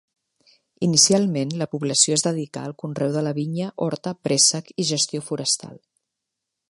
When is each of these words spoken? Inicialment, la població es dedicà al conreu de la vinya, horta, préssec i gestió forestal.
Inicialment, 0.85 1.51
la 1.61 1.67
població 1.75 2.17
es 2.19 2.25
dedicà 2.27 2.63
al 2.69 2.73
conreu 2.85 3.11
de 3.17 3.23
la 3.27 3.35
vinya, 3.41 3.67
horta, 3.89 4.15
préssec 4.29 4.73
i 4.85 4.87
gestió 4.95 5.23
forestal. 5.29 5.79